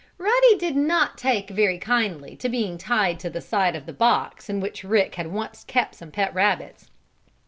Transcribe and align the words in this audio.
Ruddy 0.17 0.57
did 0.57 0.75
not 0.75 1.15
take 1.15 1.51
very 1.51 1.77
kindly 1.77 2.35
to 2.37 2.49
being 2.49 2.79
tied 2.79 3.19
to 3.19 3.29
the 3.29 3.39
side 3.39 3.75
of 3.75 3.85
the 3.85 3.93
box 3.93 4.49
in 4.49 4.59
which 4.59 4.83
Rick 4.83 5.13
had 5.13 5.27
once 5.27 5.63
kept 5.63 5.93
some 5.93 6.09
pet 6.09 6.33
rabbits. 6.33 6.89